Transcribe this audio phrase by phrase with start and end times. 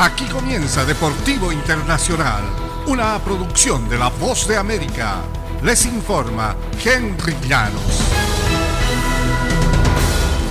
[0.00, 2.44] Aquí comienza Deportivo Internacional,
[2.86, 5.16] una producción de La Voz de América.
[5.64, 6.54] Les informa
[6.84, 8.04] Henry Llanos.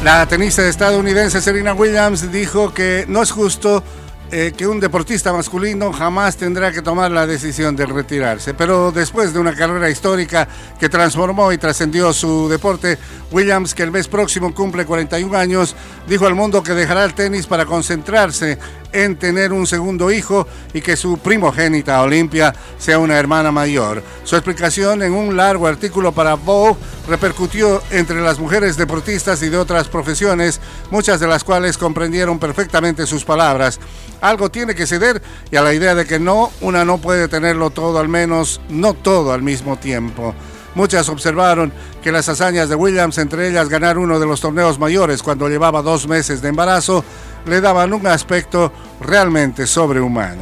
[0.03, 3.81] La tenista estadounidense Serena Williams dijo que no es justo
[4.29, 8.53] eh, que un deportista masculino jamás tendrá que tomar la decisión de retirarse.
[8.53, 10.45] Pero después de una carrera histórica
[10.77, 12.97] que transformó y trascendió su deporte,
[13.31, 15.77] Williams, que el mes próximo cumple 41 años,
[16.09, 18.59] dijo al mundo que dejará el tenis para concentrarse
[18.91, 24.03] en tener un segundo hijo y que su primogénita Olimpia sea una hermana mayor.
[24.23, 26.77] Su explicación en un largo artículo para Vogue
[27.07, 30.59] repercutió entre las mujeres deportistas y de otras profesiones,
[30.91, 33.79] muchas de las cuales comprendieron perfectamente sus palabras.
[34.21, 37.69] Algo tiene que ceder y a la idea de que no, una no puede tenerlo
[37.69, 40.33] todo, al menos no todo al mismo tiempo.
[40.77, 45.23] Muchas observaron que las hazañas de Williams, entre ellas ganar uno de los torneos mayores
[45.23, 47.03] cuando llevaba dos meses de embarazo,
[47.47, 50.41] le daban un aspecto realmente sobrehumano.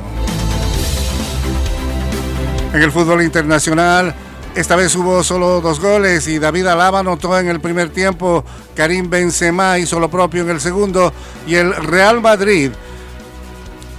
[2.73, 4.13] En el fútbol internacional,
[4.55, 8.43] esta vez hubo solo dos goles y David Alaba anotó en el primer tiempo,
[8.75, 11.13] Karim Benzema hizo lo propio en el segundo
[11.47, 12.71] y el Real Madrid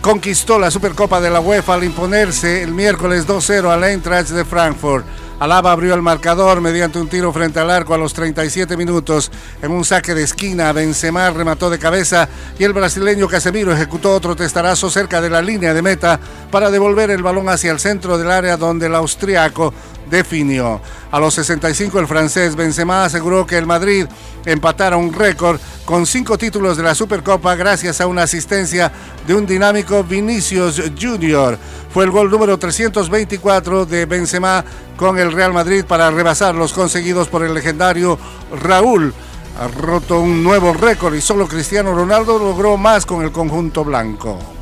[0.01, 5.05] conquistó la Supercopa de la UEFA al imponerse el miércoles 2-0 al Eintracht de Frankfurt.
[5.39, 9.31] Alaba abrió el marcador mediante un tiro frente al arco a los 37 minutos.
[9.61, 12.27] En un saque de esquina, Benzema remató de cabeza
[12.59, 16.19] y el brasileño Casemiro ejecutó otro testarazo cerca de la línea de meta
[16.51, 19.75] para devolver el balón hacia el centro del área donde el austriaco
[20.11, 20.81] definió.
[21.11, 24.07] A los 65 el francés Benzema aseguró que el Madrid
[24.47, 28.91] empatara un récord con cinco títulos de la Supercopa gracias a una asistencia
[29.27, 31.57] de un dinámico Vinicius Junior.
[31.95, 34.65] Fue el gol número 324 de Benzema
[34.97, 38.19] con el Real Madrid para rebasar los conseguidos por el legendario
[38.61, 39.15] Raúl.
[39.61, 44.56] Ha roto un nuevo récord y solo Cristiano Ronaldo logró más con el conjunto blanco.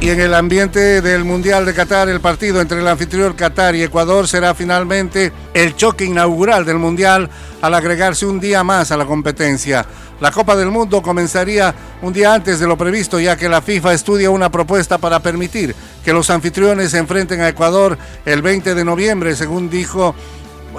[0.00, 3.82] Y en el ambiente del Mundial de Qatar, el partido entre el anfitrión Qatar y
[3.82, 7.28] Ecuador será finalmente el choque inaugural del Mundial
[7.60, 9.84] al agregarse un día más a la competencia.
[10.18, 13.92] La Copa del Mundo comenzaría un día antes de lo previsto, ya que la FIFA
[13.92, 18.84] estudia una propuesta para permitir que los anfitriones se enfrenten a Ecuador el 20 de
[18.86, 20.14] noviembre, según dijo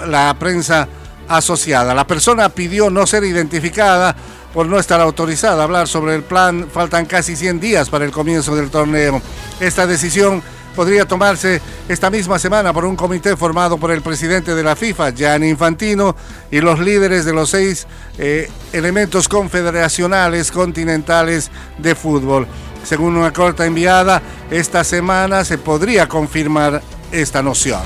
[0.04, 0.88] la prensa
[1.28, 1.94] asociada.
[1.94, 4.16] La persona pidió no ser identificada
[4.52, 6.68] por no estar autorizada a hablar sobre el plan.
[6.72, 9.20] Faltan casi 100 días para el comienzo del torneo.
[9.60, 10.42] Esta decisión
[10.74, 15.10] podría tomarse esta misma semana por un comité formado por el presidente de la FIFA,
[15.10, 16.16] Gianni Infantino,
[16.50, 17.86] y los líderes de los seis
[18.18, 22.46] eh, elementos confederacionales continentales de fútbol.
[22.84, 27.80] Según una corta enviada, esta semana se podría confirmar esta noción.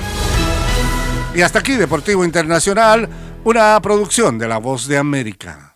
[1.35, 3.07] Y hasta aquí Deportivo Internacional,
[3.43, 5.66] una producción de La Voz de América.